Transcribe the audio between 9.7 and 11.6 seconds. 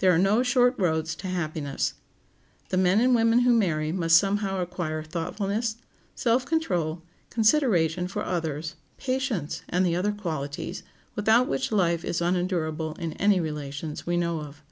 and the other qualities, without